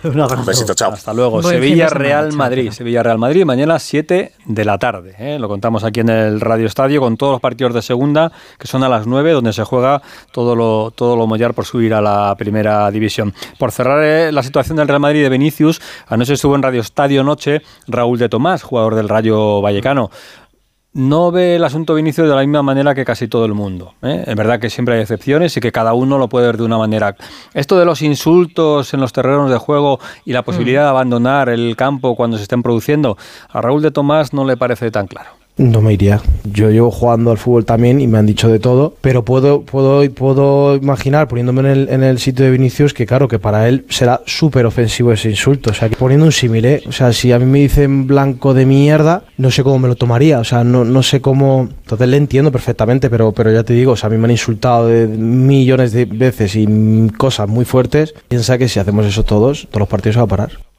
Un 0.14 0.20
abrazo. 0.20 0.42
Un 0.42 0.46
besito, 0.46 0.74
chao. 0.74 0.92
Hasta 0.92 1.14
luego. 1.14 1.42
Buen 1.42 1.56
Sevilla 1.56 1.88
Real 1.88 2.34
Madrid. 2.34 2.66
chao. 2.66 2.74
Sevilla 2.74 3.04
Real 3.04 3.18
Madrid, 3.18 3.46
mañana 3.46 3.80
7 3.80 4.34
de 4.46 4.66
la 4.66 4.78
tarde. 4.78 5.16
¿eh? 5.18 5.38
Lo 5.40 5.48
contamos 5.48 5.84
aquí 5.84 6.02
en 6.02 6.10
el 6.10 6.42
Radio 6.42 6.68
Estadio 6.68 7.00
con 7.00 7.16
todos 7.16 7.34
los 7.34 7.42
partidos 7.42 7.74
de 7.74 7.82
segunda, 7.82 8.32
que 8.60 8.68
son 8.68 8.84
a 8.84 8.90
las 8.90 9.08
9, 9.08 9.32
donde 9.32 9.54
se 9.54 9.64
juega 9.64 10.02
todo 10.32 10.56
lo, 10.56 10.92
todo 10.92 11.16
lo 11.16 11.26
mollar 11.26 11.54
por 11.54 11.66
subir 11.66 11.94
a 11.94 12.02
la 12.02 12.36
primera 12.38 12.92
división. 12.92 13.34
Por 13.58 13.72
cerrar 13.72 14.04
eh, 14.04 14.32
la 14.32 14.44
situación 14.44 14.78
del 14.78 14.88
Real 14.88 15.00
Madrid 15.00 15.24
de 15.24 15.30
Vinicius, 15.30 15.82
anoche 16.08 16.34
estuvo 16.34 16.56
en 16.56 16.64
Radio 16.64 16.82
Estadio 16.82 17.24
Noche 17.24 17.62
Raúl 17.88 18.20
de 18.20 18.28
Tomás, 18.28 18.64
jugador 18.64 18.96
del 18.96 19.08
Rayo 19.08 19.62
Vallecano 19.62 20.12
no 20.94 21.32
ve 21.32 21.56
el 21.56 21.64
asunto 21.64 21.96
Vinicius 21.96 22.28
de 22.28 22.36
la 22.36 22.42
misma 22.42 22.62
manera 22.62 22.94
que 22.94 23.04
casi 23.04 23.28
todo 23.28 23.46
el 23.46 23.54
mundo. 23.54 23.94
¿eh? 24.02 24.24
Es 24.28 24.36
verdad 24.36 24.60
que 24.60 24.70
siempre 24.70 24.96
hay 24.96 25.02
excepciones 25.02 25.56
y 25.58 25.60
que 25.60 25.72
cada 25.72 25.94
uno 25.94 26.18
lo 26.18 26.30
puede 26.30 26.48
ver 26.48 26.58
de 26.58 26.64
una 26.64 26.78
manera. 26.78 27.16
Esto 27.54 27.80
de 27.80 27.86
los 27.86 28.02
insultos 28.02 28.94
en 28.94 29.02
los 29.02 29.14
terrenos 29.14 29.50
de 29.50 29.58
juego 29.58 30.00
y 30.26 30.34
la 30.34 30.44
posibilidad 30.44 30.84
de 30.84 30.90
abandonar 30.90 31.50
el 31.50 31.76
campo 31.76 32.16
cuando 32.16 32.38
se 32.38 32.44
estén 32.44 32.64
produciendo, 32.64 33.18
a 33.50 33.62
Raúl 33.62 33.82
de 33.82 33.92
Tomás 33.92 34.34
no 34.34 34.46
le 34.46 34.58
parece 34.58 34.92
tan 34.92 35.08
claro. 35.08 35.43
No 35.56 35.82
me 35.82 35.94
iría. 35.94 36.20
Yo 36.52 36.72
llevo 36.72 36.90
jugando 36.90 37.30
al 37.30 37.38
fútbol 37.38 37.64
también 37.64 38.02
y 38.02 38.08
me 38.08 38.18
han 38.18 38.26
dicho 38.26 38.50
de 38.50 38.58
todo, 38.58 38.96
pero 39.02 39.24
puedo, 39.24 39.62
puedo, 39.62 40.10
puedo 40.12 40.76
imaginar, 40.76 41.28
poniéndome 41.28 41.62
en 41.62 41.66
el, 41.68 41.90
en 41.90 42.02
el 42.04 42.18
sitio 42.18 42.44
de 42.44 42.52
Vinicius, 42.52 42.94
que 42.94 43.06
claro, 43.06 43.28
que 43.28 43.38
para 43.38 43.70
él 43.70 43.86
será 43.90 44.22
súper 44.26 44.66
ofensivo 44.66 45.12
ese 45.12 45.30
insulto. 45.30 45.70
O 45.70 45.74
sea, 45.74 45.90
que 45.90 45.96
poniendo 45.96 46.26
un 46.26 46.32
símil, 46.32 46.66
¿eh? 46.66 46.82
O 46.88 46.92
sea, 46.92 47.14
si 47.14 47.32
a 47.32 47.38
mí 47.38 47.46
me 47.46 47.60
dicen 47.60 48.08
blanco 48.08 48.56
de 48.56 48.66
mierda, 48.66 49.26
no 49.38 49.52
sé 49.52 49.64
cómo 49.64 49.78
me 49.78 49.88
lo 49.88 49.96
tomaría. 49.96 50.40
O 50.40 50.44
sea, 50.44 50.64
no, 50.64 50.86
no 50.86 51.04
sé 51.04 51.22
cómo... 51.22 51.70
Entonces 51.84 52.08
le 52.08 52.18
entiendo 52.18 52.52
perfectamente, 52.52 53.12
pero, 53.12 53.32
pero 53.32 53.52
ya 53.52 53.64
te 53.64 53.74
digo, 53.74 53.92
o 53.92 53.96
sea, 53.96 54.08
a 54.08 54.10
mí 54.10 54.18
me 54.18 54.26
han 54.26 54.32
insultado 54.32 54.88
de 54.88 55.08
millones 55.08 55.92
de 55.92 56.06
veces 56.06 56.56
y 56.56 56.66
cosas 57.16 57.48
muy 57.48 57.66
fuertes. 57.66 58.16
Piensa 58.28 58.58
que 58.58 58.68
si 58.68 58.80
hacemos 58.80 59.06
eso 59.06 59.24
todos, 59.24 59.68
todos 59.70 59.82
los 59.82 59.88
partidos 59.88 60.16
se 60.16 60.20
van 60.20 60.26
a 60.26 60.30
parar. 60.30 60.73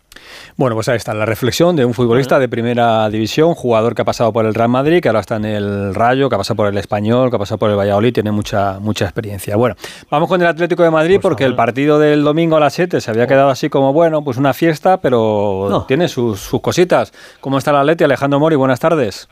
Bueno, 0.57 0.77
pues 0.77 0.89
ahí 0.89 0.97
está 0.97 1.13
la 1.15 1.27
reflexión 1.27 1.75
de 1.75 1.85
un 1.85 1.95
futbolista 1.95 2.39
de 2.39 2.49
primera 2.49 3.09
división, 3.11 3.55
jugador 3.55 3.97
que 3.97 4.03
ha 4.03 4.05
pasado 4.05 4.33
por 4.33 4.47
el 4.47 4.55
Real 4.55 4.69
Madrid, 4.69 5.01
que 5.01 5.09
ahora 5.09 5.19
está 5.19 5.35
en 5.35 5.45
el 5.47 5.95
Rayo, 5.97 6.29
que 6.29 6.37
ha 6.37 6.39
pasado 6.39 6.55
por 6.57 6.69
el 6.69 6.79
Español, 6.79 7.29
que 7.31 7.35
ha 7.37 7.39
pasado 7.41 7.59
por 7.59 7.71
el 7.71 7.77
Valladolid, 7.77 8.13
tiene 8.13 8.31
mucha 8.31 8.79
mucha 8.79 9.05
experiencia. 9.05 9.57
Bueno, 9.57 9.75
vamos 10.11 10.29
con 10.29 10.41
el 10.41 10.47
Atlético 10.47 10.85
de 10.85 10.93
Madrid 10.93 11.19
porque 11.21 11.45
el 11.45 11.57
partido 11.57 11.99
del 11.99 12.23
domingo 12.23 12.57
a 12.57 12.61
las 12.61 12.73
7 12.75 13.01
se 13.01 13.11
había 13.11 13.27
quedado 13.27 13.49
así 13.51 13.69
como, 13.69 13.93
bueno, 13.93 14.23
pues 14.23 14.37
una 14.37 14.55
fiesta, 14.55 14.99
pero 15.01 15.67
No. 15.69 15.83
tiene 15.87 16.07
sus, 16.07 16.39
sus 16.39 16.61
cositas. 16.61 17.13
¿Cómo 17.41 17.59
está 17.59 17.73
el 17.73 17.79
Atleti? 17.79 18.05
Alejandro 18.05 18.39
Mori, 18.39 18.55
buenas 18.55 18.79
tardes. 18.79 19.29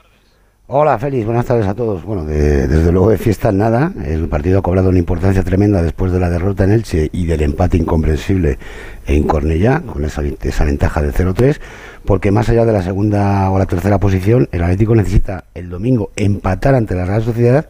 Hola, 0.69 0.97
Félix, 0.99 1.27
buenas 1.27 1.45
tardes 1.45 1.67
a 1.67 1.75
todos. 1.75 2.03
Bueno, 2.05 2.25
de- 2.25 2.67
desde 2.67 2.93
luego 2.93 3.11
de 3.11 3.19
fiesta 3.19 3.53
nada. 3.53 3.93
El 4.07 4.29
partido 4.29 4.61
ha 4.61 4.63
cobrado 4.63 4.89
una 4.89 4.99
importancia 4.99 5.43
tremenda 5.43 5.83
después 5.83 6.13
de 6.13 6.21
la 6.21 6.31
derrota 6.31 6.65
en 6.65 6.71
Elche 6.73 7.11
y 7.13 7.27
del 7.27 7.43
empate 7.43 7.77
incomprensible 7.77 8.59
en 9.07 9.25
Cornellá, 9.25 9.81
con 9.81 10.05
esa, 10.05 10.23
esa 10.43 10.65
ventaja 10.65 11.03
de 11.03 11.13
0-3, 11.13 11.61
porque 12.07 12.31
más 12.31 12.49
allá 12.49 12.65
de 12.65 12.73
la 12.73 12.83
segunda 12.83 13.51
o 13.51 13.59
la 13.59 13.67
tercera 13.67 13.99
posición, 13.99 14.49
el 14.53 14.63
Atlético 14.63 14.95
necesita 14.95 15.45
el 15.55 15.69
domingo 15.69 16.11
empatar 16.17 16.75
ante 16.75 16.95
la 16.95 17.05
Real 17.05 17.23
Sociedad 17.23 17.67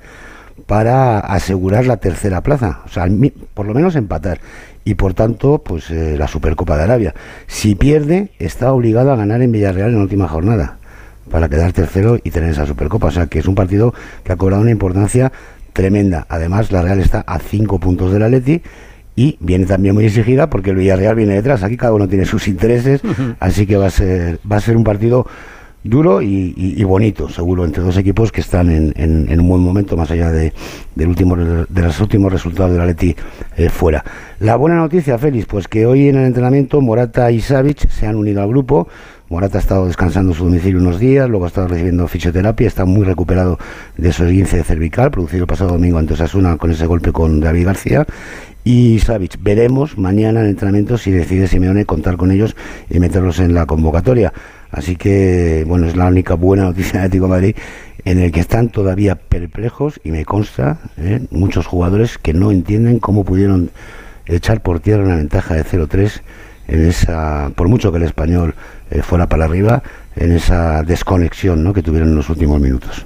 para 0.67 1.19
asegurar 1.19 1.87
la 1.87 1.97
tercera 1.97 2.43
plaza, 2.43 2.83
o 2.85 2.89
sea, 2.89 3.07
por 3.55 3.67
lo 3.67 3.75
menos 3.75 3.97
empatar 3.97 4.39
y 4.85 4.95
por 4.95 5.15
tanto, 5.15 5.59
pues 5.59 5.91
eh, 5.91 6.17
la 6.19 6.29
Supercopa 6.29 6.77
de 6.77 6.83
Arabia. 6.85 7.15
Si 7.47 7.75
pierde, 7.75 8.31
está 8.39 8.73
obligado 8.73 9.13
a 9.13 9.17
ganar 9.17 9.43
en 9.43 9.51
Villarreal 9.51 9.89
en 9.91 9.97
la 9.97 10.03
última 10.03 10.29
jornada 10.29 10.79
para 11.31 11.49
quedar 11.49 11.73
tercero 11.73 12.19
y 12.23 12.31
tener 12.31 12.51
esa 12.51 12.67
Supercopa, 12.67 13.09
o 13.09 13.11
sea, 13.11 13.27
que 13.27 13.39
es 13.39 13.47
un 13.47 13.55
partido 13.55 13.95
que 14.25 14.33
ha 14.33 14.37
cobrado 14.37 14.63
una 14.63 14.71
importancia 14.71 15.33
tremenda. 15.73 16.27
Además, 16.29 16.73
la 16.73 16.83
Real 16.83 17.01
está 17.01 17.21
a 17.21 17.39
cinco 17.39 17.79
puntos 17.79 18.13
del 18.13 18.23
Atleti 18.23 18.63
y 19.15 19.37
viene 19.41 19.67
también 19.67 19.95
muy 19.95 20.07
exigida 20.07 20.49
porque 20.49 20.71
el 20.71 20.77
Villarreal 20.77 21.15
viene 21.15 21.35
detrás. 21.35 21.63
Aquí 21.63 21.77
cada 21.77 21.93
uno 21.93 22.09
tiene 22.09 22.25
sus 22.25 22.49
intereses, 22.49 23.01
así 23.41 23.67
que 23.67 23.77
va 23.77 23.87
a 23.87 23.91
ser 23.91 24.39
va 24.51 24.57
a 24.57 24.61
ser 24.61 24.77
un 24.77 24.85
partido 24.85 25.27
duro 25.85 26.23
y, 26.23 26.83
bonito, 26.85 27.29
seguro, 27.29 27.65
entre 27.65 27.83
dos 27.83 27.97
equipos 27.97 28.31
que 28.31 28.41
están 28.41 28.71
en, 28.71 28.93
en- 28.97 29.41
un 29.41 29.49
buen 29.49 29.63
momento, 29.63 29.97
más 29.97 30.11
allá 30.11 30.31
de, 30.31 30.53
último, 30.97 31.37
de 31.37 31.83
los 31.83 32.01
últimos 32.01 32.33
resultados 32.33 32.73
del 32.73 32.81
Atleti 32.81 33.17
eh, 33.57 33.69
fuera. 33.69 34.05
La 34.41 34.57
buena 34.57 34.77
noticia, 34.77 35.19
Félix, 35.19 35.47
pues 35.47 35.67
que 35.69 35.87
hoy 35.87 36.09
en 36.09 36.17
el 36.17 36.27
entrenamiento 36.27 36.81
Morata 36.81 37.31
y 37.31 37.41
Savic 37.41 37.89
se 37.89 38.07
han 38.07 38.17
unido 38.17 38.43
al 38.43 38.49
grupo. 38.49 38.89
Morata 39.29 39.57
ha 39.57 39.61
estado 39.63 39.87
descansando 39.87 40.33
en 40.33 40.39
su 40.39 40.45
domicilio 40.45 40.79
unos 40.79 41.01
días, 41.01 41.29
luego 41.29 41.47
ha 41.47 41.49
estado 41.49 41.67
recibiendo 41.69 42.07
fisioterapia, 42.07 42.67
está 42.69 42.85
muy 42.85 43.05
recuperado 43.05 43.59
de 43.97 44.13
su 44.13 44.25
esguince 44.25 44.63
cervical, 44.63 45.11
producido 45.11 45.45
el 45.45 45.47
pasado 45.47 45.71
domingo 45.71 45.97
ante 45.99 46.13
Osasuna 46.13 46.59
con 46.59 46.71
ese 46.71 46.85
golpe 46.87 47.13
con 47.13 47.41
David 47.41 47.65
García. 47.65 48.07
Y 48.63 48.99
Savic, 49.01 49.39
veremos 49.43 49.97
mañana 49.99 50.41
en 50.41 50.47
el 50.47 50.51
entrenamiento 50.53 50.97
si 50.99 51.11
decide 51.11 51.49
Simeone 51.49 51.85
contar 51.87 52.17
con 52.19 52.31
ellos 52.31 52.55
y 52.91 53.01
meterlos 53.01 53.41
en 53.41 53.55
la 53.55 53.65
convocatoria. 53.67 54.33
Así 54.73 54.97
que, 54.97 55.65
bueno, 55.69 55.87
es 55.87 55.97
la 55.97 56.07
única 56.07 56.35
buena 56.35 56.65
noticia 56.65 56.93
de 56.95 56.99
Atlético 57.07 57.29
Madrid 57.29 57.55
en 58.05 58.19
el 58.19 58.33
que 58.33 58.41
están 58.41 58.71
todavía 58.71 59.15
perplejos 59.15 60.01
y 60.03 60.11
me 60.11 60.25
consta 60.25 60.79
¿eh? 60.97 61.21
muchos 61.31 61.67
jugadores 61.67 62.19
que 62.19 62.33
no 62.33 62.51
entienden 62.51 62.99
cómo 62.99 63.25
pudieron 63.25 63.71
echar 64.27 64.63
por 64.63 64.81
tierra 64.81 65.05
una 65.05 65.17
ventaja 65.17 65.55
de 65.55 65.65
0-3 65.65 66.23
en 66.69 66.87
esa, 66.87 67.53
por 67.55 67.69
mucho 67.69 67.93
que 67.93 67.99
el 67.99 68.05
español 68.05 68.55
eh, 68.91 69.03
fuera 69.03 69.29
para 69.29 69.45
arriba, 69.45 69.83
en 70.17 70.33
esa 70.33 70.83
desconexión 70.83 71.63
¿no? 71.63 71.73
que 71.73 71.83
tuvieron 71.83 72.09
en 72.11 72.17
los 72.17 72.31
últimos 72.31 72.61
minutos. 72.61 73.05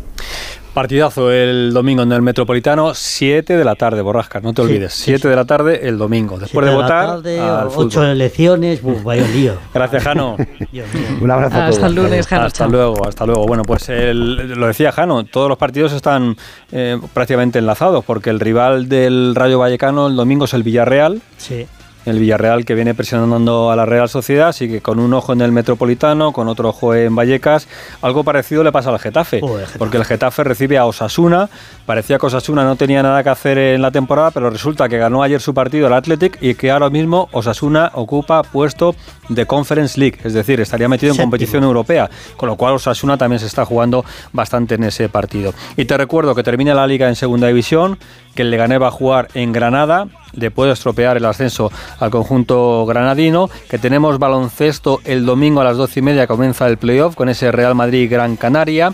Partidazo 0.76 1.32
el 1.32 1.72
domingo 1.72 2.02
en 2.02 2.12
el 2.12 2.20
Metropolitano, 2.20 2.92
7 2.92 3.56
de 3.56 3.64
la 3.64 3.76
tarde, 3.76 4.02
Borrascas, 4.02 4.42
no 4.42 4.52
te 4.52 4.60
olvides. 4.60 4.92
sí, 4.92 5.04
7 5.06 5.26
de 5.26 5.34
la 5.34 5.46
tarde 5.46 5.88
el 5.88 5.96
domingo, 5.96 6.38
después 6.38 6.50
Siete 6.66 6.66
de 6.68 6.74
votar. 6.74 7.06
tarde, 7.06 7.40
al 7.40 7.66
ocho 7.68 7.70
fútbol. 7.70 8.06
elecciones, 8.08 8.82
buf, 8.82 9.02
vaya 9.02 9.26
lío. 9.28 9.54
Gracias, 9.72 10.02
Jano. 10.02 10.36
Dios 10.72 10.86
mío. 10.92 11.02
Un 11.22 11.30
abrazo 11.30 11.56
a 11.56 11.60
todos. 11.60 11.74
Hasta 11.76 11.86
el 11.86 11.94
lunes, 11.94 12.26
Jano. 12.26 12.44
Hasta 12.44 12.58
chao. 12.58 12.68
luego, 12.68 13.08
hasta 13.08 13.24
luego. 13.24 13.46
Bueno, 13.46 13.62
pues 13.62 13.88
el- 13.88 14.48
lo 14.52 14.66
decía 14.66 14.92
Jano, 14.92 15.24
todos 15.24 15.48
los 15.48 15.56
partidos 15.56 15.94
están 15.94 16.36
eh, 16.70 17.00
prácticamente 17.14 17.58
enlazados, 17.58 18.04
porque 18.04 18.28
el 18.28 18.38
rival 18.38 18.90
del 18.90 19.34
Rayo 19.34 19.58
Vallecano 19.58 20.08
el 20.08 20.14
domingo 20.16 20.44
es 20.44 20.52
el 20.52 20.62
Villarreal, 20.62 21.22
Sí. 21.38 21.66
El 22.06 22.18
Villarreal 22.18 22.64
que 22.64 22.74
viene 22.74 22.94
presionando 22.94 23.70
a 23.70 23.76
la 23.76 23.84
Real 23.84 24.08
Sociedad, 24.08 24.48
así 24.48 24.68
que 24.68 24.80
con 24.80 24.98
un 24.98 25.12
ojo 25.12 25.32
en 25.32 25.40
el 25.40 25.52
Metropolitano, 25.52 26.32
con 26.32 26.48
otro 26.48 26.70
ojo 26.70 26.94
en 26.94 27.14
Vallecas, 27.14 27.68
algo 28.02 28.24
parecido 28.24 28.64
le 28.64 28.72
pasa 28.72 28.90
al 28.90 28.98
Getafe, 28.98 29.40
porque 29.78 29.96
el 29.96 30.04
Getafe 30.04 30.44
recibe 30.44 30.78
a 30.78 30.86
Osasuna, 30.86 31.48
parecía 31.84 32.18
que 32.18 32.26
Osasuna 32.26 32.64
no 32.64 32.76
tenía 32.76 33.02
nada 33.02 33.22
que 33.22 33.28
hacer 33.30 33.58
en 33.58 33.82
la 33.82 33.90
temporada, 33.90 34.30
pero 34.30 34.50
resulta 34.50 34.88
que 34.88 34.98
ganó 34.98 35.22
ayer 35.22 35.40
su 35.40 35.52
partido 35.52 35.86
el 35.88 35.92
Athletic 35.92 36.38
y 36.40 36.54
que 36.54 36.70
ahora 36.70 36.90
mismo 36.90 37.28
Osasuna 37.32 37.90
ocupa 37.94 38.42
puesto 38.42 38.94
de 39.28 39.46
Conference 39.46 39.98
League, 39.98 40.18
es 40.22 40.32
decir, 40.32 40.60
estaría 40.60 40.88
metido 40.88 41.10
en 41.10 41.16
Séptimo. 41.16 41.30
competición 41.30 41.64
europea, 41.64 42.08
con 42.36 42.48
lo 42.48 42.56
cual 42.56 42.74
Osasuna 42.74 43.18
también 43.18 43.40
se 43.40 43.46
está 43.46 43.64
jugando 43.64 44.04
bastante 44.32 44.76
en 44.76 44.84
ese 44.84 45.08
partido. 45.08 45.52
Y 45.76 45.84
te 45.84 45.96
recuerdo 45.96 46.34
que 46.34 46.42
termina 46.42 46.74
la 46.74 46.86
liga 46.86 47.08
en 47.08 47.16
segunda 47.16 47.48
división, 47.48 47.98
que 48.34 48.42
el 48.42 48.50
Leganés 48.50 48.80
va 48.80 48.88
a 48.88 48.92
jugar 48.92 49.28
en 49.34 49.52
Granada, 49.52 50.06
le 50.36 50.50
puede 50.50 50.72
estropear 50.72 51.16
el 51.16 51.24
ascenso 51.24 51.70
al 51.98 52.10
conjunto 52.10 52.86
granadino, 52.86 53.50
que 53.68 53.78
tenemos 53.78 54.18
baloncesto 54.18 55.00
el 55.04 55.26
domingo 55.26 55.60
a 55.60 55.64
las 55.64 55.76
doce 55.76 56.00
y 56.00 56.02
media 56.02 56.26
comienza 56.26 56.66
el 56.66 56.78
playoff 56.78 57.14
con 57.14 57.28
ese 57.28 57.50
Real 57.52 57.74
Madrid 57.74 58.10
Gran 58.10 58.36
Canaria 58.36 58.92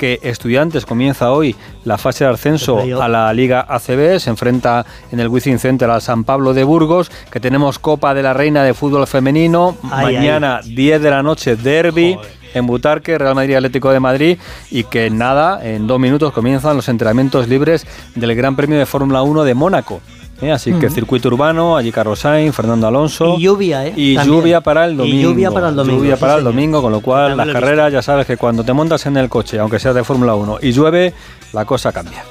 que 0.00 0.18
Estudiantes 0.22 0.86
comienza 0.86 1.30
hoy 1.30 1.54
la 1.84 1.98
fase 1.98 2.24
de 2.24 2.30
ascenso 2.30 2.78
a 2.78 3.06
la 3.06 3.30
Liga 3.34 3.66
ACB, 3.68 4.18
se 4.18 4.30
enfrenta 4.30 4.86
en 5.12 5.20
el 5.20 5.28
Wizzing 5.28 5.58
Center 5.58 5.90
al 5.90 6.00
San 6.00 6.24
Pablo 6.24 6.54
de 6.54 6.64
Burgos, 6.64 7.12
que 7.30 7.38
tenemos 7.38 7.78
Copa 7.78 8.14
de 8.14 8.22
la 8.22 8.32
Reina 8.32 8.64
de 8.64 8.72
Fútbol 8.72 9.06
Femenino, 9.06 9.76
Ay, 9.90 10.16
mañana 10.16 10.62
10 10.64 11.02
de 11.02 11.10
la 11.10 11.22
noche 11.22 11.54
Derby 11.54 12.18
en 12.54 12.66
Butarque, 12.66 13.18
Real 13.18 13.34
Madrid 13.34 13.56
Atlético 13.56 13.90
de 13.90 14.00
Madrid 14.00 14.38
y 14.70 14.84
que 14.84 15.10
nada, 15.10 15.60
en 15.62 15.86
dos 15.86 16.00
minutos 16.00 16.32
comienzan 16.32 16.76
los 16.76 16.88
entrenamientos 16.88 17.46
libres 17.46 17.86
del 18.14 18.34
Gran 18.34 18.56
Premio 18.56 18.78
de 18.78 18.86
Fórmula 18.86 19.20
1 19.20 19.44
de 19.44 19.54
Mónaco. 19.54 20.00
¿Eh? 20.42 20.52
Así 20.52 20.72
que 20.74 20.90
circuito 20.90 21.28
urbano, 21.28 21.76
allí 21.76 21.92
Carlos 21.92 22.18
Sainz, 22.20 22.54
Fernando 22.54 22.86
Alonso. 22.86 23.36
Y 23.38 23.42
lluvia, 23.42 23.86
¿eh? 23.86 23.92
Y 23.96 24.14
También. 24.16 24.36
lluvia 24.36 24.60
para 24.60 24.84
el 24.86 24.92
Y 24.92 24.96
domingo. 24.96 25.22
lluvia 25.30 25.50
para 25.50 25.68
el 25.68 25.76
domingo, 25.76 25.98
Lluvia 25.98 26.16
sí, 26.16 26.20
para 26.20 26.34
el 26.36 26.44
domingo, 26.44 26.82
con 26.82 26.92
lo 26.92 27.00
cual 27.00 27.36
las 27.36 27.46
lo 27.46 27.52
carreras 27.52 27.92
ya 27.92 28.02
sabes 28.02 28.26
que 28.26 28.36
cuando 28.36 28.64
te 28.64 28.72
montas 28.72 29.04
en 29.06 29.16
el 29.16 29.28
coche, 29.28 29.58
aunque 29.58 29.78
sea 29.78 29.92
de 29.92 30.04
Fórmula 30.04 30.34
1, 30.34 30.58
y 30.62 30.72
llueve, 30.72 31.12
la 31.52 31.64
cosa 31.64 31.92
cambia. 31.92 32.24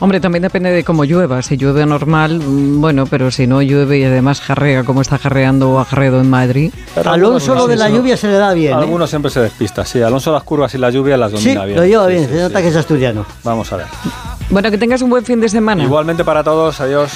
Hombre, 0.00 0.20
también 0.20 0.40
depende 0.40 0.70
de 0.70 0.82
cómo 0.84 1.04
llueva. 1.04 1.42
Si 1.42 1.58
llueve 1.58 1.84
normal, 1.84 2.38
mm, 2.42 2.80
bueno, 2.80 3.04
pero 3.04 3.30
si 3.30 3.46
no 3.46 3.60
llueve 3.60 3.98
y 3.98 4.04
además 4.04 4.40
jarrea 4.40 4.84
como 4.84 5.02
está 5.02 5.18
jarreando 5.18 5.70
o 5.70 5.78
ha 5.80 5.84
jarreado 5.84 6.18
en 6.18 6.30
Madrid. 6.30 6.72
Pero 6.94 7.10
Alonso 7.10 7.54
lo 7.54 7.66
de 7.66 7.76
la 7.76 7.88
sí, 7.88 7.92
lluvia 7.92 8.16
se 8.16 8.26
le 8.28 8.38
da 8.38 8.54
bien. 8.54 8.72
¿eh? 8.72 8.76
Algunos 8.76 9.10
siempre 9.10 9.30
se 9.30 9.40
despista, 9.40 9.84
sí. 9.84 10.00
Alonso 10.00 10.32
las 10.32 10.44
curvas 10.44 10.74
y 10.74 10.78
la 10.78 10.88
lluvia 10.88 11.18
las 11.18 11.30
Sí, 11.32 11.36
domina 11.50 11.66
bien. 11.66 11.76
lo 11.78 11.84
lleva 11.84 12.06
Sí, 12.06 12.12
bien, 12.12 12.22
sí, 12.24 12.28
se 12.30 12.36
sí, 12.36 12.40
nota 12.40 12.56
sí. 12.58 12.62
que 12.62 12.68
es 12.70 12.76
asturiano. 12.76 13.26
Vamos 13.44 13.70
a 13.70 13.76
ver. 13.76 13.86
Bueno, 14.48 14.70
que 14.70 14.78
tengas 14.78 15.02
un 15.02 15.10
buen 15.10 15.26
fin 15.26 15.42
de 15.42 15.48
semana. 15.50 15.84
Igualmente 15.84 16.24
para 16.24 16.42
todos, 16.42 16.80
adiós. 16.80 17.10